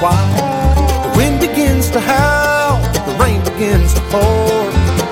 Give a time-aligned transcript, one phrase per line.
[0.00, 4.64] The wind begins to howl, the rain begins to pour.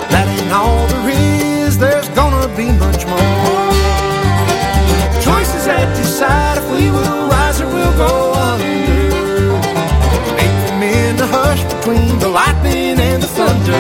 [0.09, 1.11] That ain't all there
[1.67, 3.69] is, there's gonna be much more.
[5.21, 9.61] Choices that decide if we will rise or we'll go under.
[10.41, 13.77] Make them in the hush between the lightning and the thunder.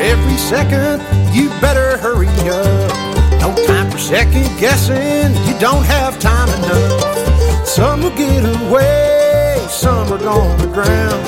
[0.00, 1.02] Every second,
[1.34, 2.90] you better hurry up.
[3.38, 5.99] No time for second guessing, you don't have.
[7.80, 11.18] Some will get away, some are gonna drown.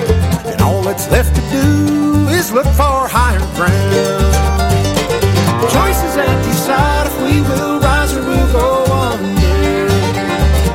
[0.45, 4.35] And all that's left to do is look for higher ground.
[5.73, 9.89] Choices that decide if we will rise or we'll go under.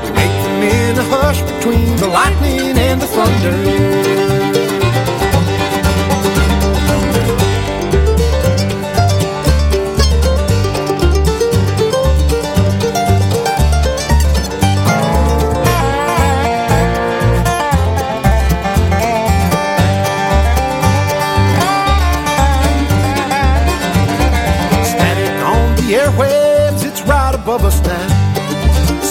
[0.02, 3.97] We make them in a hush between the lightning and the thunder.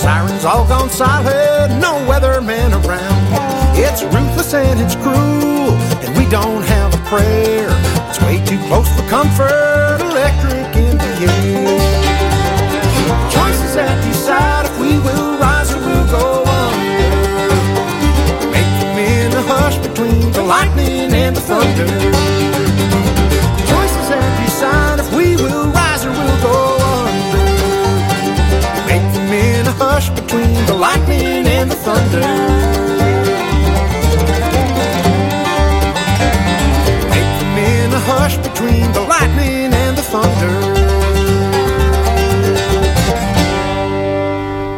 [0.07, 3.77] Sirens all gone silent, no weatherman around.
[3.77, 7.67] It's ruthless and it's cruel, and we don't have a prayer.
[8.09, 10.66] It's way too close for comfort, electric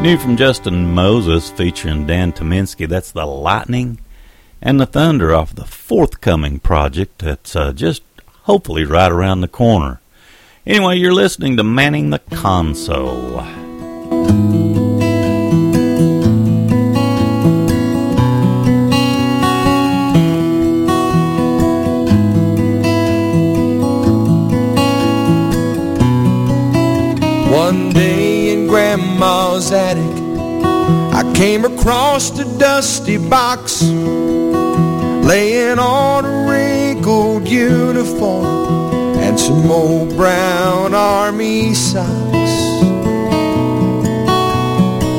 [0.08, 2.88] New from Justin Moses featuring Dan Tyminski.
[2.88, 3.98] That's The Lightning
[4.62, 8.02] and the Thunder off the forthcoming project that's uh, just
[8.44, 10.00] hopefully right around the corner.
[10.66, 13.42] Anyway, you're listening to Manning the Console.
[27.52, 28.27] One day
[28.88, 30.16] Grandma's attic,
[31.12, 38.46] I came across a dusty box laying on a wrinkled uniform
[39.18, 42.08] and some old brown army socks.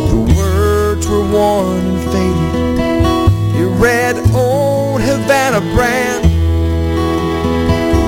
[0.09, 3.61] The words were worn and faded.
[3.61, 6.23] It read Old Havana brand.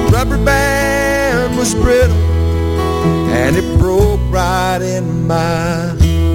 [0.08, 2.18] The rubber band was brittle
[3.32, 3.71] and it
[4.32, 6.32] right in my hand.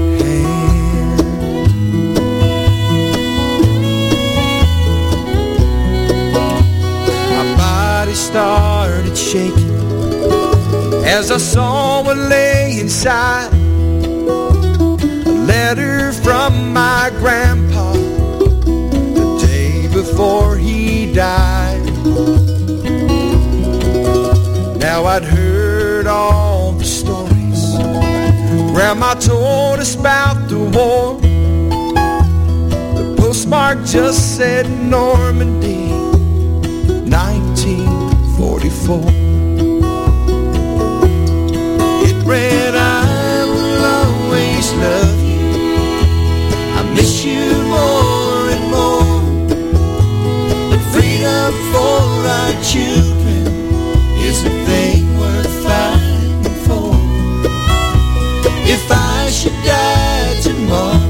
[7.33, 9.73] My body started shaking
[11.05, 13.51] as I saw what lay inside.
[15.27, 21.85] A letter from my grandpa the day before he died.
[24.79, 26.46] Now I'd heard all
[28.87, 31.19] Grandma told us about the war.
[32.95, 35.91] The postmark just said Normandy,
[37.11, 39.01] 1944.
[42.07, 45.51] It read, I will always love you.
[46.79, 49.19] I miss you more and more.
[50.71, 52.03] But freedom for
[52.39, 53.47] our children
[54.23, 55.06] is a thing
[59.37, 61.06] should die tomorrow,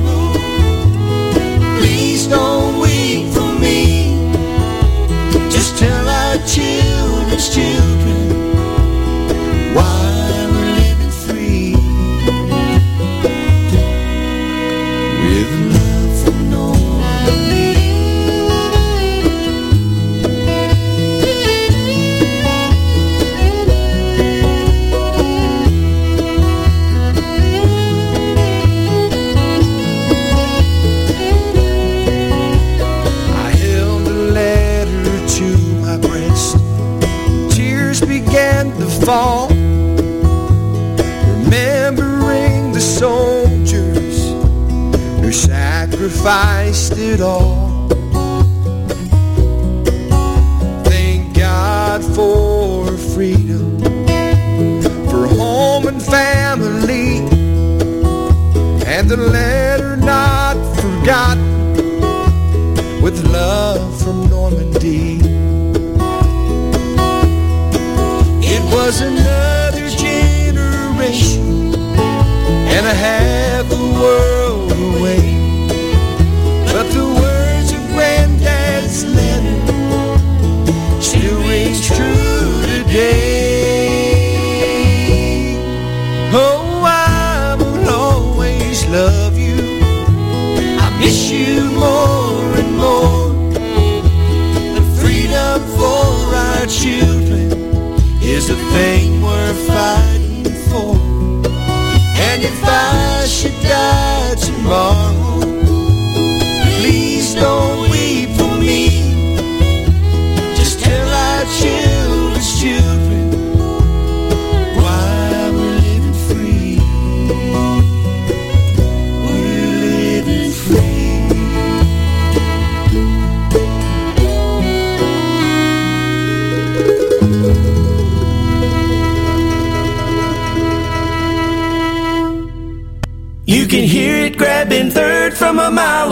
[46.27, 47.89] sacrificed it all.
[50.85, 53.79] Thank God for freedom,
[55.09, 57.19] for home and family,
[58.87, 61.71] and the letter not forgotten
[63.03, 65.21] with love from Normandy.
[68.43, 71.75] It was another generation
[72.75, 73.36] and a half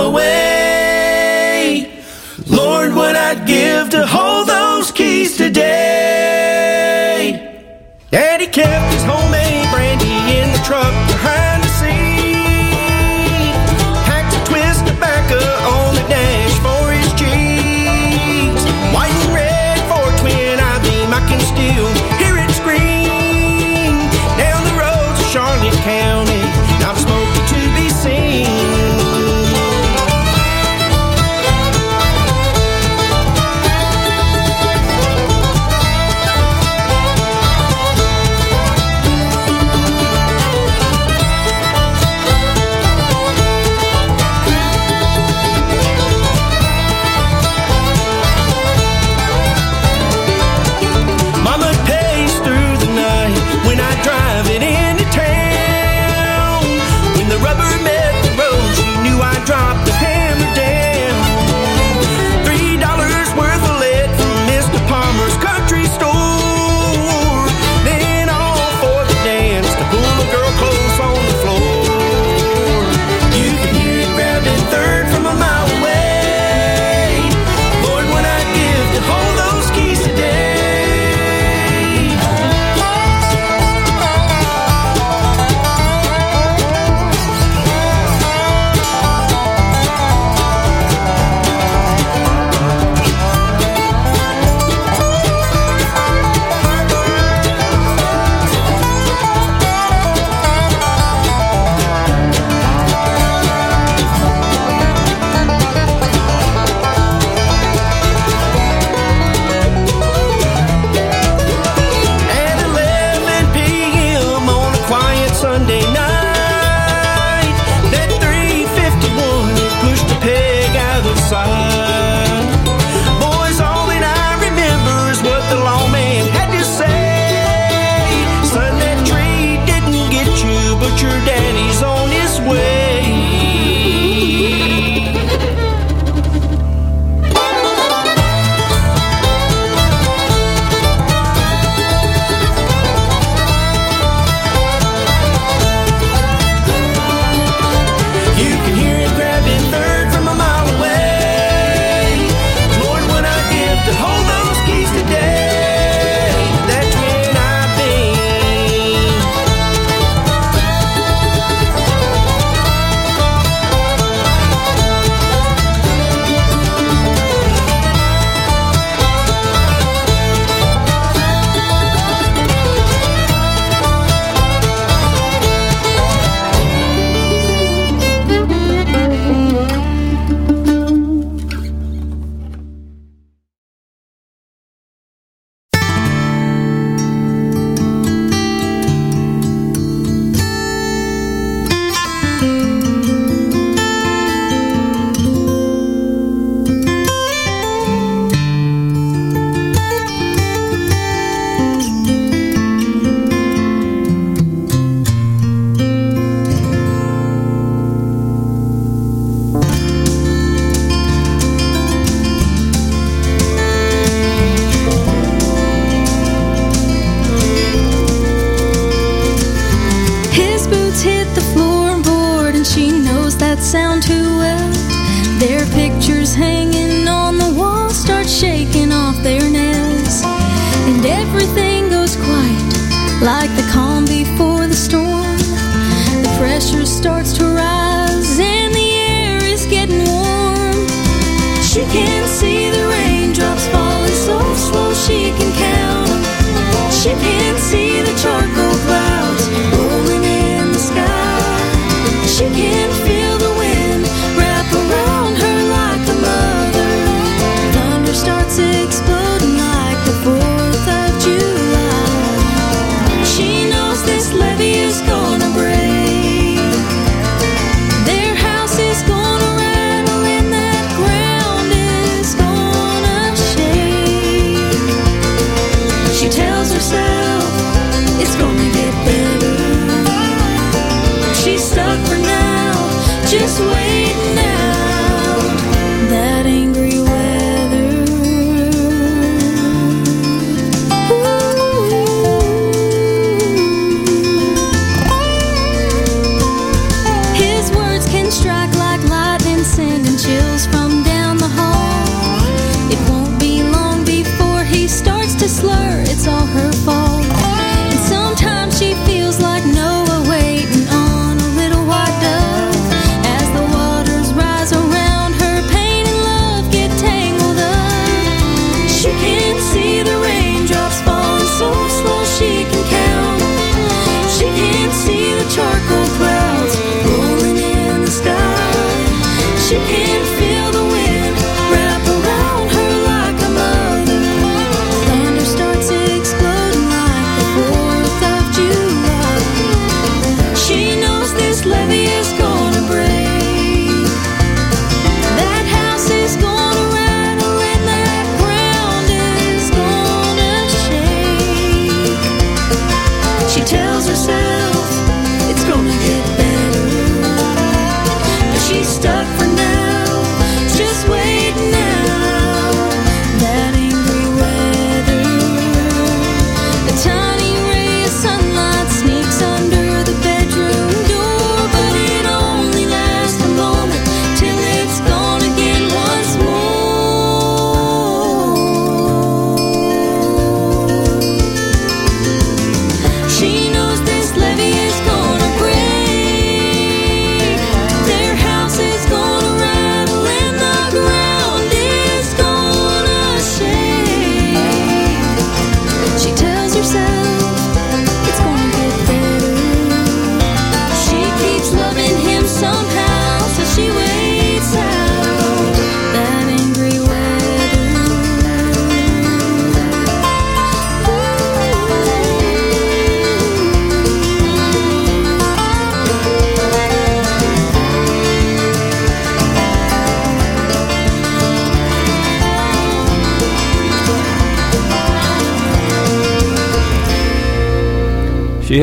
[0.04, 0.43] away.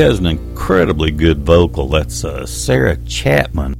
[0.02, 1.86] Has an incredibly good vocal.
[1.86, 3.76] That's uh, Sarah Chapman.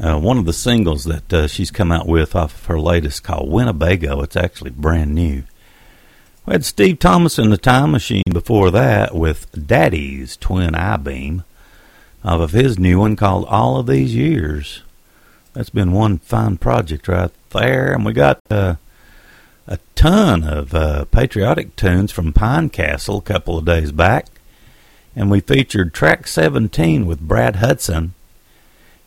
[0.00, 3.22] Uh, one of the singles that uh, she's come out with off of her latest
[3.22, 4.22] called Winnebago.
[4.22, 5.42] It's actually brand new.
[6.46, 11.44] We had Steve Thomas in the Time Machine before that with Daddy's Twin I Beam
[12.24, 14.82] off of his new one called All of These Years.
[15.52, 17.92] That's been one fine project right there.
[17.92, 18.76] And we got uh,
[19.66, 24.28] a ton of uh, patriotic tunes from Pine Castle a couple of days back
[25.20, 28.14] and we featured track 17 with Brad Hudson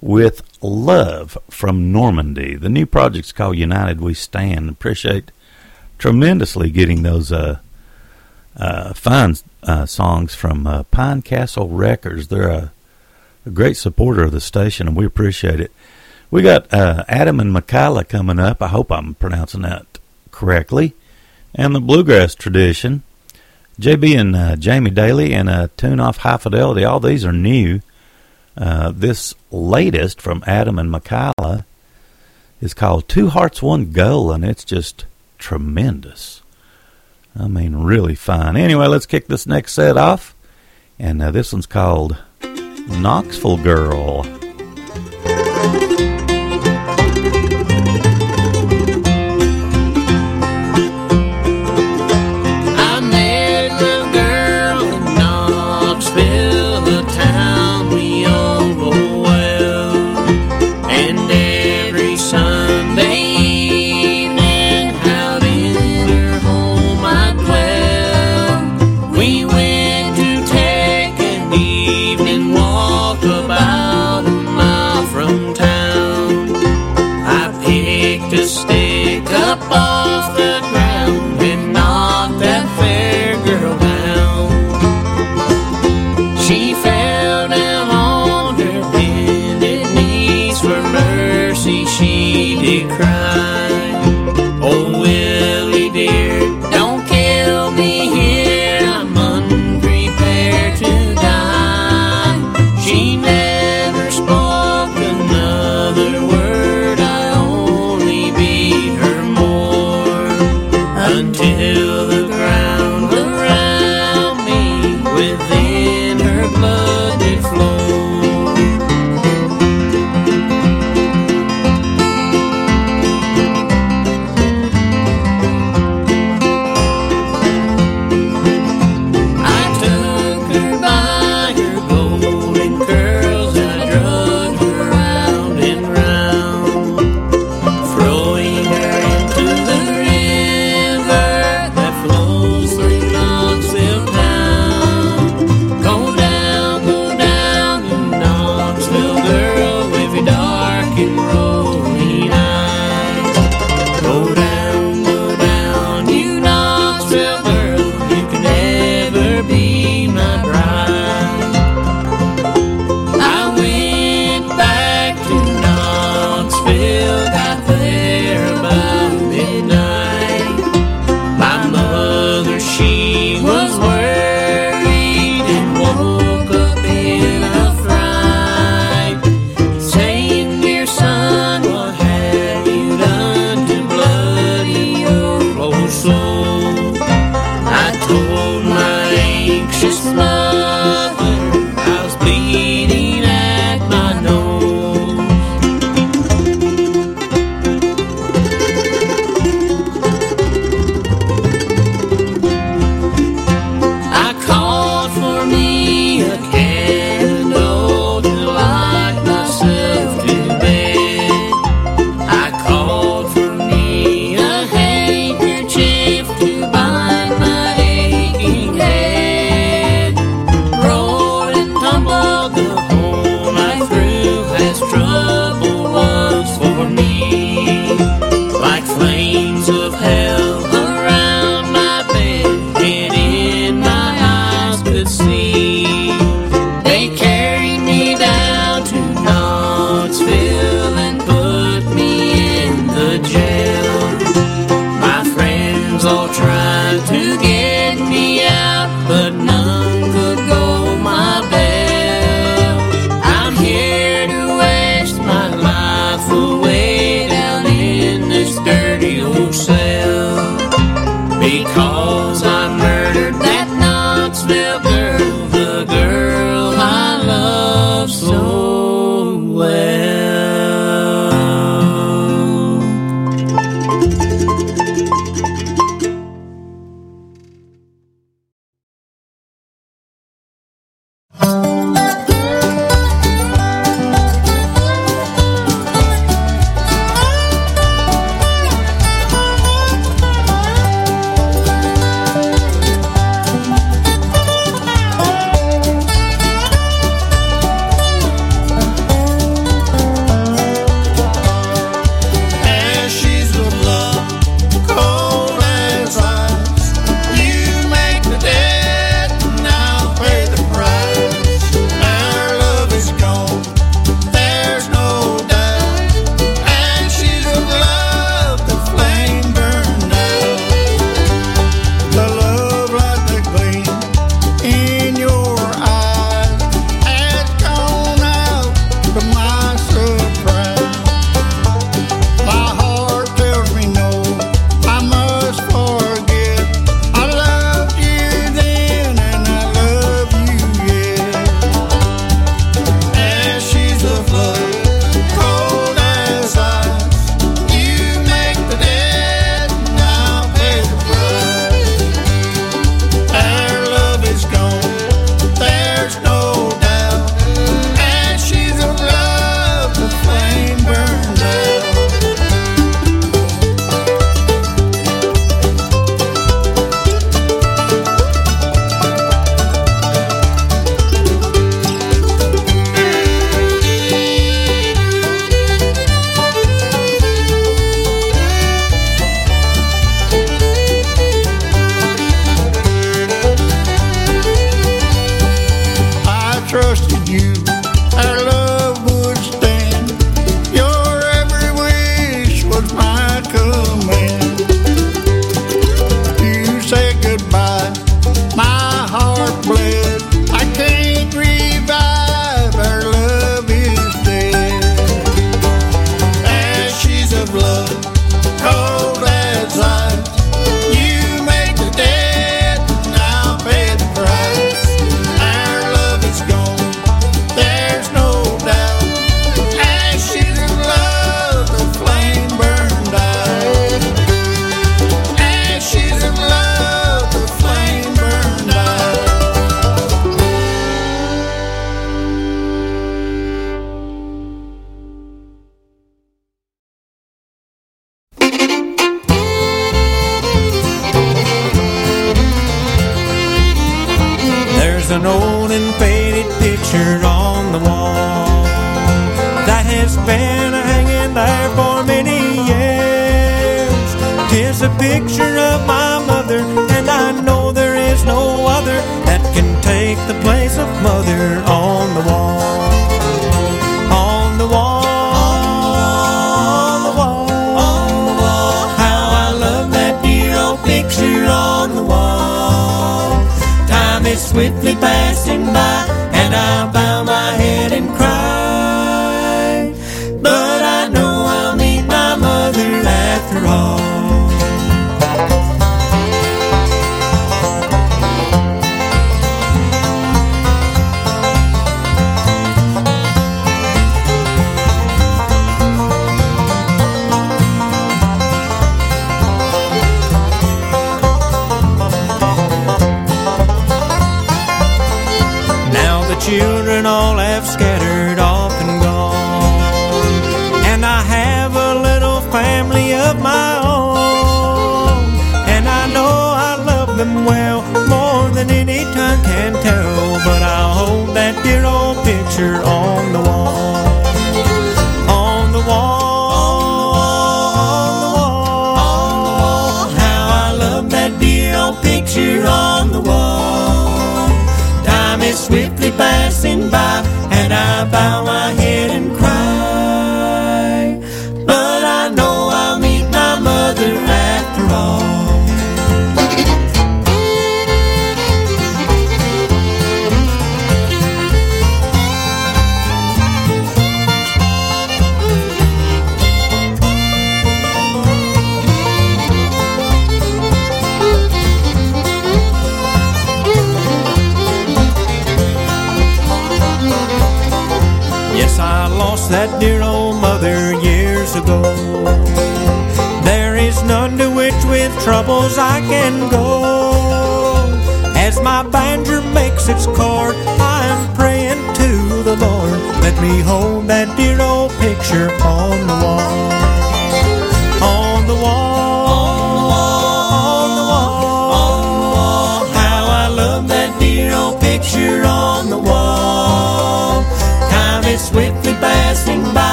[0.00, 2.56] with Love from Normandy.
[2.56, 4.68] The new project's called United We Stand.
[4.68, 5.30] Appreciate
[5.98, 7.60] tremendously getting those uh,
[8.56, 12.26] uh, fine uh, songs from uh, Pine Castle Records.
[12.26, 12.72] They're a,
[13.46, 15.70] a, great supporter of the station, and we appreciate it.
[16.28, 18.60] We got uh, Adam and Michaela coming up.
[18.60, 19.86] I hope I'm pronouncing that
[20.32, 20.92] correctly.
[21.54, 23.04] And the bluegrass tradition.
[23.80, 26.84] JB and uh, Jamie Daly and a tune off High Fidelity.
[26.84, 27.80] All these are new.
[28.56, 31.64] Uh, this latest from Adam and Michaela
[32.60, 35.06] is called Two Hearts, One Goal, and it's just
[35.38, 36.42] tremendous.
[37.38, 38.56] I mean, really fine.
[38.56, 40.34] Anyway, let's kick this next set off.
[40.98, 44.39] And uh, this one's called Knoxville Girl.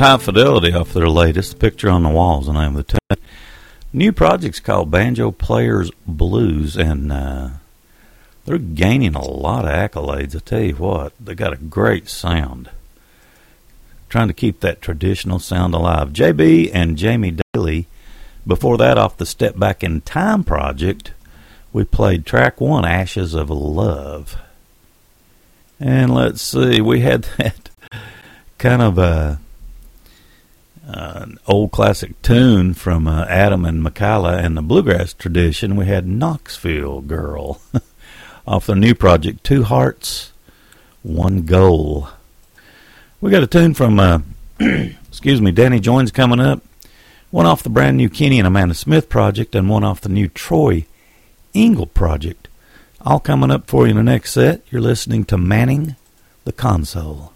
[0.00, 3.22] High Fidelity off their latest Picture on the walls, the name of the tune.
[3.92, 7.50] New project's called Banjo Players Blues, and uh,
[8.46, 10.34] they're gaining a lot of accolades.
[10.34, 12.70] I tell you what, they got a great sound.
[14.08, 16.14] Trying to keep that traditional sound alive.
[16.14, 17.86] JB and Jamie Daly.
[18.46, 21.12] Before that, off the Step Back in Time project,
[21.74, 24.38] we played track one, Ashes of Love.
[25.78, 27.68] And let's see, we had that
[28.56, 29.40] kind of a
[30.92, 35.76] uh, an old classic tune from uh, Adam and Michaela and the bluegrass tradition.
[35.76, 37.60] We had Knoxville Girl
[38.46, 40.32] off their new project, Two Hearts,
[41.02, 42.08] One Goal.
[43.20, 44.20] We got a tune from, uh,
[44.58, 46.62] excuse me, Danny Joins coming up.
[47.30, 50.26] One off the brand new Kenny and Amanda Smith project, and one off the new
[50.26, 50.86] Troy
[51.54, 52.48] Engle project.
[53.02, 54.62] All coming up for you in the next set.
[54.70, 55.94] You're listening to Manning
[56.44, 57.32] the Console.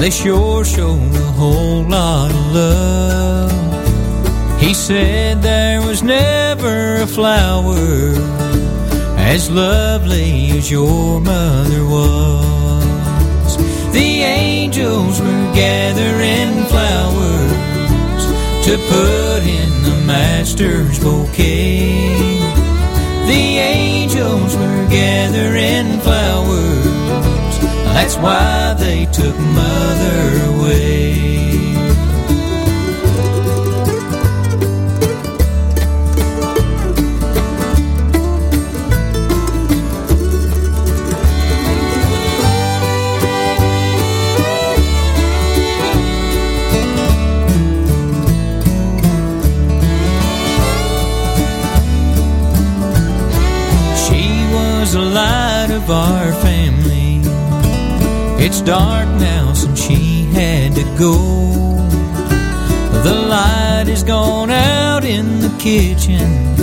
[0.00, 3.52] They sure showed a whole lot of love.
[4.58, 8.14] He said there was never a flower
[9.18, 13.56] as lovely as your mother was.
[13.92, 18.24] The angels were gathering flowers
[18.66, 22.38] to put in the master's bouquet.
[23.26, 26.69] The angels were gathering flowers.
[28.02, 31.09] That's why they took mother away.
[58.50, 61.14] It's dark now since she had to go.
[63.04, 66.56] The light is gone out in the kitchen.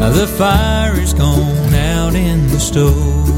[0.00, 3.28] The fire is gone out in the stove.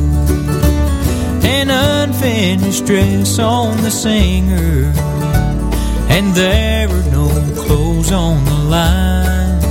[1.45, 4.91] An unfinished dress on the singer.
[6.09, 7.29] And there were no
[7.65, 9.63] clothes on the line.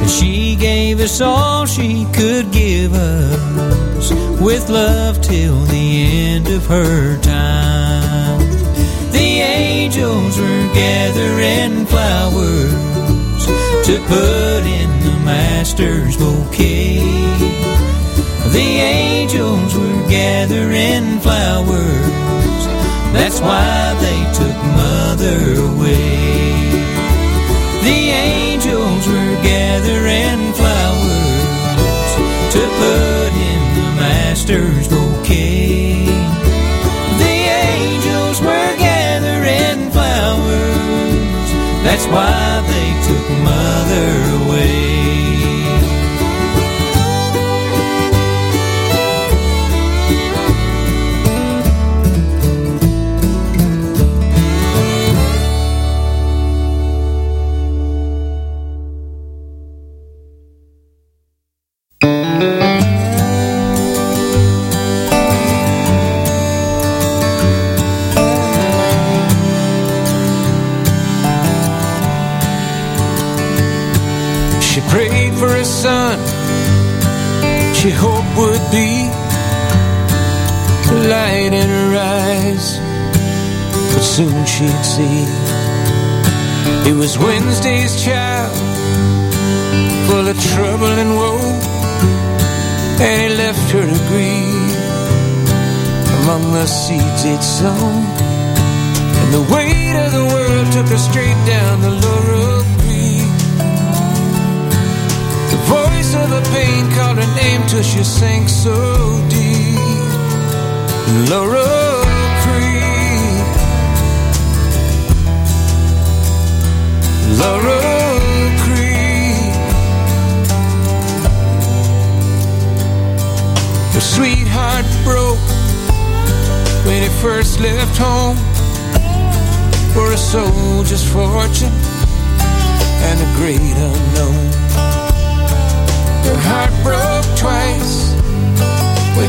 [0.00, 3.75] And she gave us all she could give us
[4.40, 8.38] with love till the end of her time.
[9.12, 12.72] The angels were gathering flowers
[13.86, 16.98] to put in the master's bouquet.
[18.52, 18.68] The
[18.98, 22.66] angels were gathering flowers.
[23.14, 25.38] That's why they took mother
[25.70, 26.26] away.
[27.88, 32.10] The angels were gathering flowers
[32.54, 33.05] to put
[34.46, 36.06] master's bouquet.
[37.18, 41.50] The angels were gathering flowers.
[41.82, 44.85] That's why they took mother away.
[87.66, 88.56] Was child,
[90.06, 91.40] full of trouble and woe,
[93.02, 94.76] and he left her to grieve
[96.18, 98.02] among the seeds he'd sown.
[99.20, 103.34] And the weight of the world took her straight down the Laurel Creek.
[105.52, 108.76] The voice of the pain called her name till she sank so
[109.28, 110.10] deep.
[111.30, 111.85] Laurel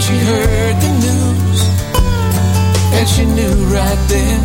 [0.08, 1.62] she heard the news,
[2.94, 4.40] and she knew right then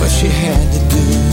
[0.00, 1.31] what she had to do.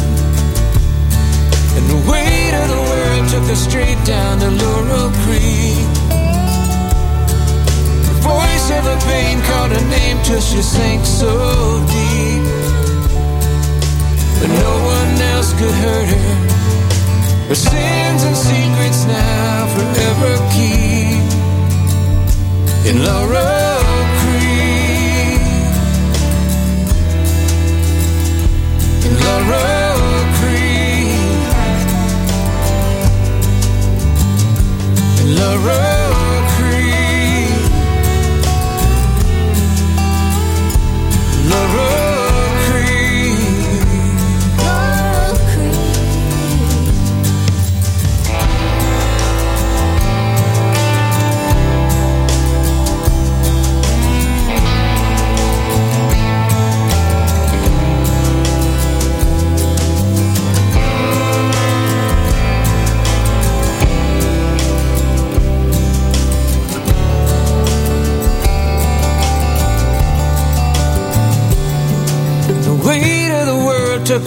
[1.78, 5.88] And the weight of the world took her straight down to Laurel Creek.
[8.08, 11.32] The voice of the pain called her name till she sank so
[11.96, 12.44] deep.
[14.40, 16.36] But no one else could hurt her.
[17.50, 21.24] Her sins and secrets now forever keep
[22.90, 25.42] in Laurel Creek.
[29.06, 29.79] In Laurel
[35.40, 36.12] Laurel
[36.58, 37.00] Creek.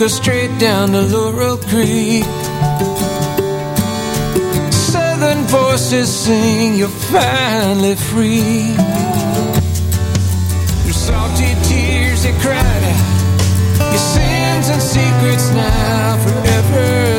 [0.03, 2.25] Her straight down to Laurel Creek.
[4.73, 8.75] Southern voices sing, you're finally free.
[10.87, 13.91] Your salty tears, they cried out.
[13.93, 17.12] Your sins and secrets now forever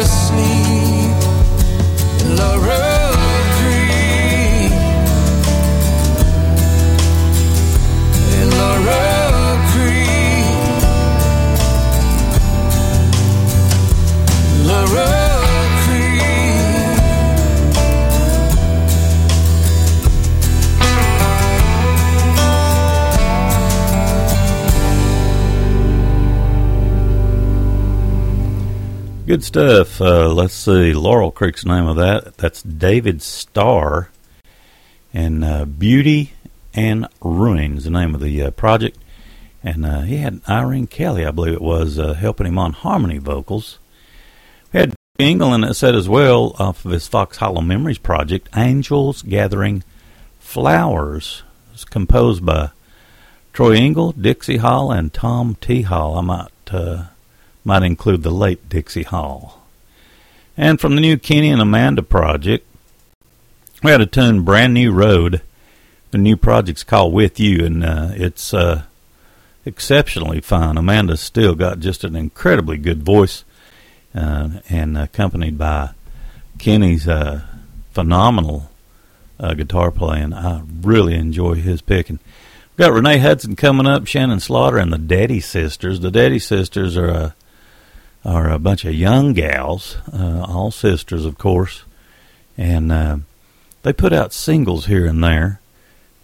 [29.34, 30.00] Good stuff.
[30.00, 30.94] Uh, let's see.
[30.94, 32.38] Laurel Creek's name of that.
[32.38, 34.12] That's David Starr.
[35.12, 36.34] And uh, Beauty
[36.76, 38.96] and Ruins, the name of the uh, project.
[39.64, 43.18] And uh, he had Irene Kelley, I believe it was, uh, helping him on harmony
[43.18, 43.80] vocals.
[44.72, 49.24] We had England that said as well, off of his Fox Hollow Memories project, Angels
[49.24, 49.84] Gathering
[50.38, 51.42] Flowers.
[51.74, 52.70] It's composed by
[53.52, 55.82] Troy Engle, Dixie Hall, and Tom T.
[55.82, 56.20] Hall.
[56.20, 57.06] I might uh,
[57.64, 59.62] might include the late Dixie Hall.
[60.56, 62.66] And from the new Kenny and Amanda project,
[63.82, 65.42] we had a tune Brand New Road.
[66.12, 68.84] The new project's called With You, and uh, it's uh,
[69.66, 70.78] exceptionally fine.
[70.78, 73.44] Amanda's still got just an incredibly good voice,
[74.14, 75.92] uh, and accompanied by
[76.60, 77.42] Kenny's uh,
[77.92, 78.70] phenomenal
[79.40, 80.34] uh, guitar playing.
[80.34, 82.20] I really enjoy his picking.
[82.72, 86.00] We've got Renee Hudson coming up, Shannon Slaughter, and the Daddy Sisters.
[86.00, 87.36] The Daddy Sisters are a
[88.26, 91.84] are a bunch of young gals, uh, all sisters, of course,
[92.58, 93.18] and uh,
[93.82, 95.60] they put out singles here and there.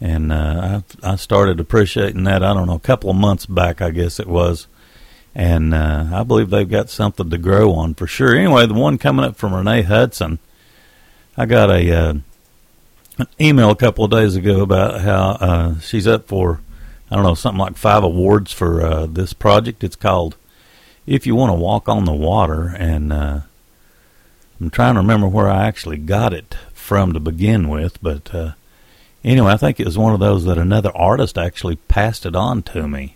[0.02, 2.42] And uh, I, I started appreciating that.
[2.42, 4.68] I don't know, a couple of months back, I guess it was,
[5.36, 8.36] and uh, I believe they've got something to grow on for sure.
[8.36, 10.40] Anyway, the one coming up from Renee Hudson,
[11.36, 12.14] I got a uh,
[13.18, 16.62] an email a couple of days ago about how uh, she's up for
[17.12, 19.84] I don't know something like five awards for uh, this project.
[19.84, 20.38] It's called
[21.10, 23.40] if you want to walk on the water, and uh,
[24.62, 28.52] I'm trying to remember where I actually got it from to begin with, but uh,
[29.24, 32.62] anyway, I think it was one of those that another artist actually passed it on
[32.64, 33.16] to me,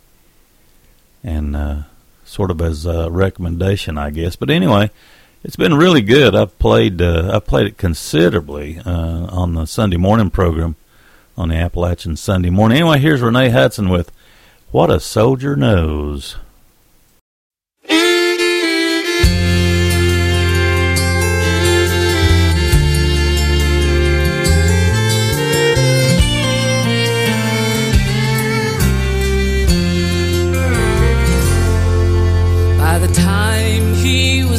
[1.23, 1.83] and uh,
[2.25, 4.35] sort of as a recommendation, I guess.
[4.35, 4.89] But anyway,
[5.43, 6.33] it's been really good.
[6.33, 10.77] I've played uh, I've played it considerably uh, on the Sunday morning program
[11.37, 12.79] on the Appalachian Sunday morning.
[12.79, 14.11] Anyway, here's Renee Hudson with
[14.71, 16.37] "What a Soldier Knows."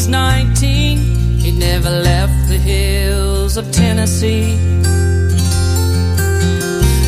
[0.04, 0.98] was 19,
[1.38, 4.58] he never left the hills of Tennessee.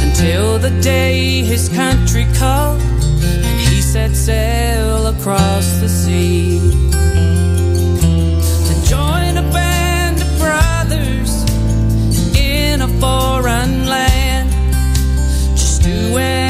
[0.02, 6.58] Until the day his country called and he set sail across the sea.
[8.68, 11.32] To join a band of brothers
[12.38, 14.48] in a foreign land,
[15.56, 16.45] just doing.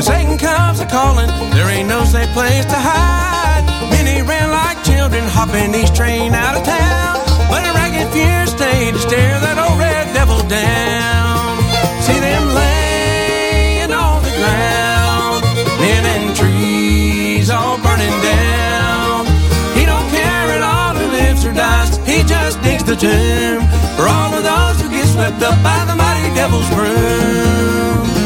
[0.00, 3.68] When Satan comes a calling, there ain't no safe place to hide.
[3.92, 7.20] Many ran like children, hopping each train out of town.
[7.52, 11.60] But a ragged fear stayed to stare that old red devil down.
[12.00, 15.44] See them laying on the ground,
[15.84, 19.28] men and trees all burning down.
[19.76, 23.68] He don't care at all who lives or dies, he just digs the tomb
[24.00, 28.19] for all of those who get swept up by the mighty devil's broom.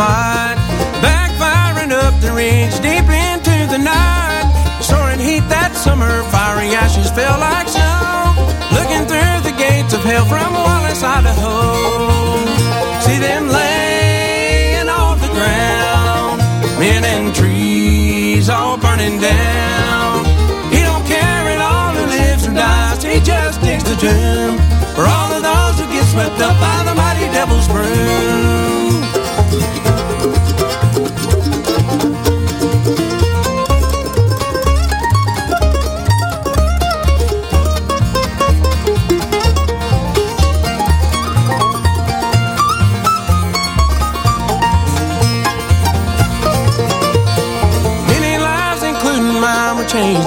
[0.00, 0.56] Fight,
[1.04, 4.48] backfiring up the ridge deep into the night.
[4.80, 8.32] Soaring heat that summer, fiery ashes fell like snow.
[8.76, 11.60] Looking through the gates of hell from Wallace, Idaho.
[13.04, 16.40] See them laying on the ground,
[16.80, 20.24] men and trees all burning down.
[20.72, 24.56] He don't care at all who lives or dies, he just digs the tomb
[24.96, 28.49] for all of those who get swept up by the mighty devil's broom.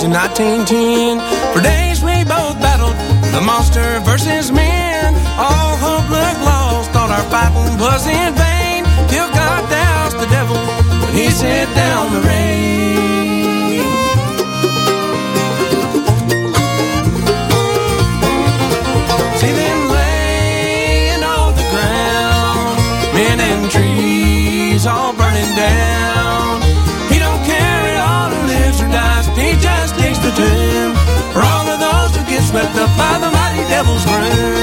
[0.04, 1.20] In 1910.
[1.54, 2.96] For days we both battled
[3.34, 5.16] the monster versus men.
[5.40, 8.84] All hope looked lost, thought our fighting was in vain.
[9.08, 10.60] Till God doused the devil
[11.02, 13.33] when he sent down the rain.
[33.74, 34.63] Devil's broom.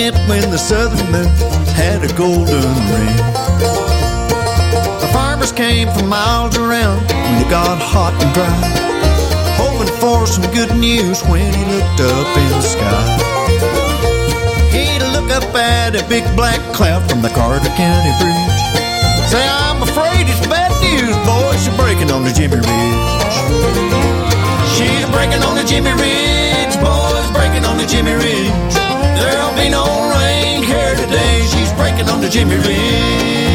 [0.00, 1.28] Meant when the southern moon
[1.76, 3.16] had a golden ring.
[5.02, 8.60] The farmers came from miles around when it got hot and dry,
[9.60, 13.08] hoping for some good news when he looked up in the sky.
[14.72, 18.62] He'd look up at a big black cloud from the Carter County Bridge.
[19.28, 21.60] Say, I'm afraid it's bad news, boys.
[21.60, 23.36] She's breaking on the Jimmy Ridge.
[24.80, 27.30] She's breaking on the Jimmy Ridge, boys.
[27.32, 28.74] Breaking on the Jimmy Ridge.
[29.18, 31.42] There'll be no rain here today.
[31.52, 33.50] She's breaking on the Jimmy Ridge.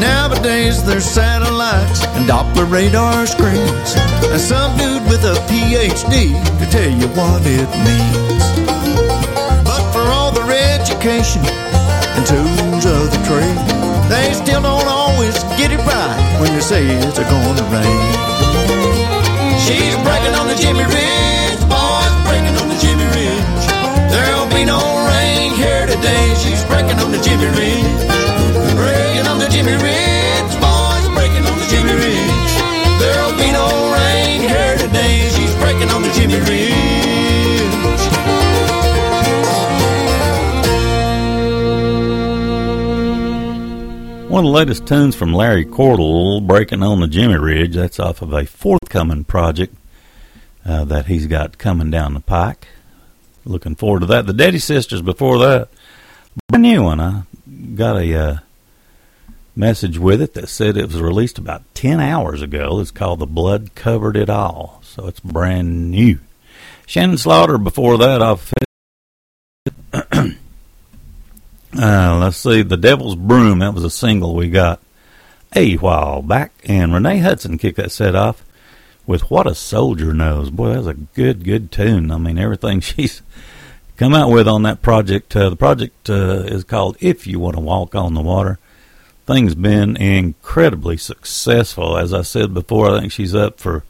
[0.00, 1.83] Nowadays there's satellites
[2.14, 3.94] and Doppler radar screens.
[4.30, 8.44] And some dude with a PhD to tell you what it means.
[9.66, 13.58] But for all their education and tools of the trade
[14.08, 18.04] They still don't always get it right when they say it's a gonna rain.
[19.64, 23.64] She's breaking on the Jimmy Ridge, boys, breaking on the Jimmy Ridge.
[24.12, 26.34] There'll be no rain here today.
[26.36, 28.24] She's breaking on the Jimmy Ridge
[28.76, 30.13] Breaking on the Jimmy Ridge,
[44.34, 47.76] One of the latest tunes from Larry Cordle, Breaking on the Jimmy Ridge.
[47.76, 49.76] That's off of a forthcoming project
[50.66, 52.66] uh, that he's got coming down the pike.
[53.44, 54.26] Looking forward to that.
[54.26, 55.68] The Daddy Sisters before that.
[56.48, 56.98] Brand new one.
[56.98, 57.22] I
[57.76, 58.36] got a uh,
[59.54, 62.80] message with it that said it was released about 10 hours ago.
[62.80, 64.80] It's called The Blood Covered It All.
[64.82, 66.18] So it's brand new.
[66.86, 68.52] Shannon Slaughter before that off.
[71.76, 73.58] Uh, let's see, The Devil's Broom.
[73.58, 74.80] That was a single we got
[75.56, 76.52] a while back.
[76.64, 78.44] And Renee Hudson kicked that set off
[79.06, 80.50] with What a Soldier Knows.
[80.50, 82.12] Boy, that was a good, good tune.
[82.12, 83.22] I mean, everything she's
[83.96, 85.34] come out with on that project.
[85.34, 88.58] Uh, the project uh, is called If You Want to Walk on the Water.
[89.26, 91.96] Thing's been incredibly successful.
[91.96, 93.84] As I said before, I think she's up for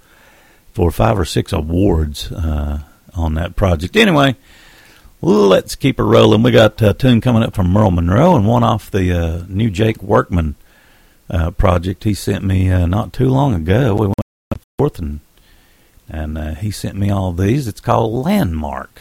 [0.72, 2.80] for five or six awards uh,
[3.14, 3.96] on that project.
[3.96, 4.36] Anyway,
[5.20, 6.42] let's keep it rolling.
[6.42, 9.70] We got a tune coming up from Merle Monroe and one off the uh, new
[9.70, 10.56] Jake Workman
[11.30, 13.94] uh, project he sent me uh, not too long ago.
[13.94, 15.20] We went forth and
[16.08, 17.66] and uh, he sent me all these.
[17.66, 19.00] It's called Landmark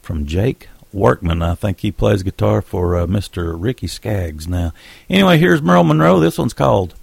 [0.00, 1.42] from Jake Workman.
[1.42, 3.54] I think he plays guitar for uh, Mr.
[3.58, 4.72] Ricky Skaggs now.
[5.10, 6.20] Anyway, here's Merle Monroe.
[6.20, 6.94] This one's called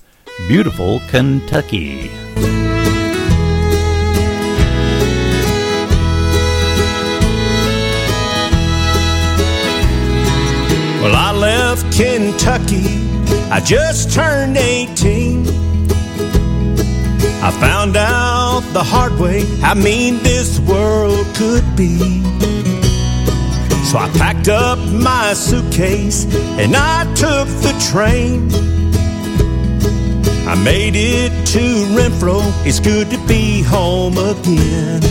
[0.48, 2.10] Beautiful Kentucky.
[11.12, 12.86] Well, I left Kentucky,
[13.52, 15.46] I just turned 18.
[17.44, 21.98] I found out the hard way how mean this world could be.
[23.90, 26.24] So I packed up my suitcase
[26.58, 28.50] and I took the train.
[30.48, 31.60] I made it to
[31.94, 35.04] Renfro, it's good to be home again.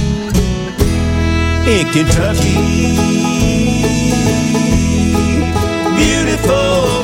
[1.68, 3.89] In Kentucky,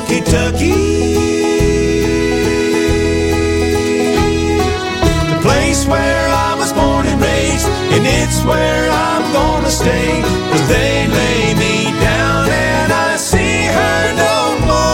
[0.08, 0.70] Kentucky.
[5.30, 10.22] The place where I was born and raised, and it's where I'm gonna stay.
[10.50, 14.86] Cause they lay me down and I see her no more.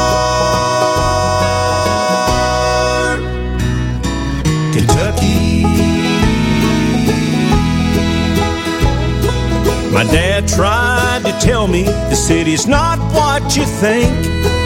[4.73, 5.65] Kentucky.
[9.93, 14.62] My dad tried to tell me the city's not what you think.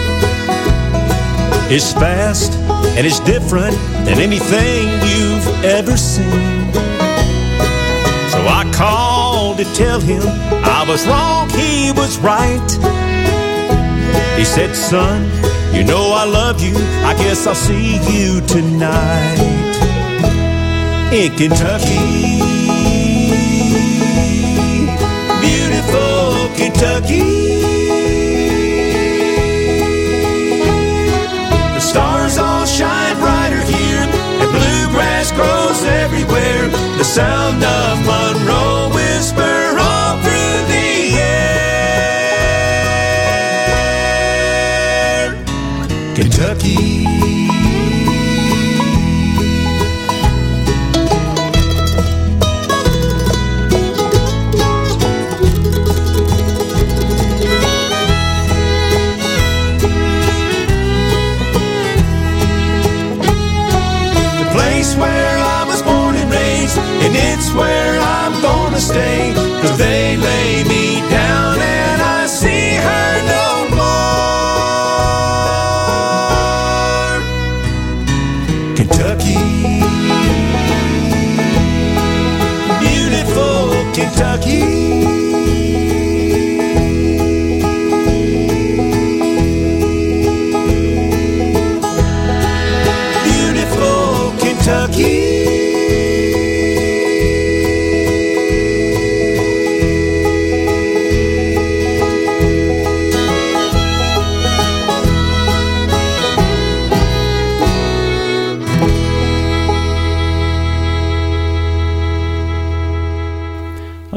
[1.69, 2.53] It's fast
[2.97, 3.75] and it's different
[4.07, 6.73] than anything you've ever seen.
[8.31, 10.23] So I called to tell him
[10.65, 12.71] I was wrong, he was right.
[14.39, 15.25] He said, Son,
[15.75, 16.75] you know I love you.
[17.05, 19.37] I guess I'll see you tonight
[21.13, 22.39] in Kentucky.
[25.41, 27.36] Beautiful Kentucky.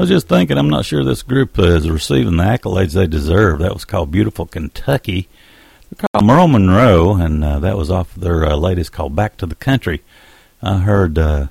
[0.09, 3.59] Was just thinking, I'm not sure this group is receiving the accolades they deserve.
[3.59, 5.29] That was called Beautiful Kentucky.
[5.89, 9.45] They're called Merle Monroe, and uh, that was off their uh, latest called Back to
[9.45, 10.01] the Country.
[10.63, 11.47] I heard uh,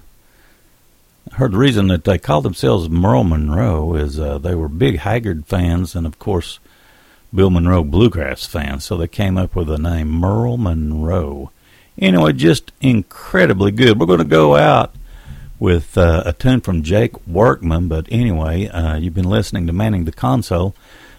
[1.35, 5.47] heard the reason that they called themselves Merle Monroe is uh, they were big Haggard
[5.47, 6.59] fans, and of course,
[7.33, 8.85] Bill Monroe bluegrass fans.
[8.85, 11.53] So they came up with the name Merle Monroe.
[11.97, 14.01] Anyway, just incredibly good.
[14.01, 14.95] We're going to go out
[15.59, 17.89] with uh, a tune from Jake Workman.
[17.89, 20.75] But anyway, uh, you've been listening to Manning the Console.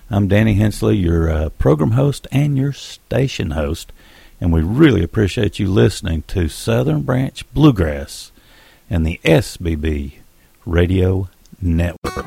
[0.09, 3.91] I'm Danny Hensley, your uh, program host and your station host,
[4.41, 8.31] and we really appreciate you listening to Southern Branch Bluegrass
[8.89, 10.13] and the SBB
[10.65, 11.29] Radio
[11.61, 12.25] Network.